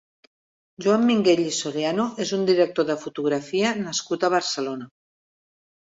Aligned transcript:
Joan 0.85 1.05
Minguell 1.09 1.41
i 1.43 1.51
Soriano 1.59 2.07
és 2.27 2.33
un 2.39 2.49
director 2.49 2.89
de 2.91 2.99
fotografia 3.05 3.77
nascut 3.87 4.23
a 4.31 4.35
Barcelona. 4.39 4.93